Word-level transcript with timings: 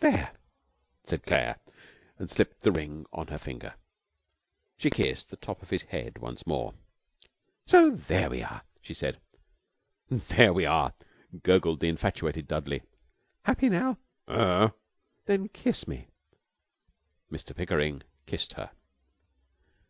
'There!' 0.00 0.34
said 1.02 1.22
Claire, 1.24 1.58
and 2.18 2.30
slipped 2.30 2.60
the 2.60 2.70
ring 2.70 3.06
on 3.10 3.28
her 3.28 3.38
finger. 3.38 3.74
She 4.76 4.90
kissed 4.90 5.30
the 5.30 5.36
top 5.38 5.62
of 5.62 5.70
his 5.70 5.84
head 5.84 6.18
once 6.18 6.46
more. 6.46 6.74
'So 7.64 7.88
there 7.88 8.28
we 8.28 8.42
are!' 8.42 8.64
she 8.82 8.92
said. 8.92 9.18
'There 10.10 10.52
we 10.52 10.66
are!' 10.66 10.92
gurgled 11.42 11.80
the 11.80 11.88
infatuated 11.88 12.46
Dudley. 12.46 12.82
'Happy 13.46 13.70
now?' 13.70 13.96
'Ur 14.28 14.34
r!' 14.36 14.74
'Then 15.24 15.48
kiss 15.48 15.88
me.' 15.88 16.08
Mr 17.32 17.56
Pickering 17.56 18.02
kissed 18.26 18.52
her. 18.52 18.72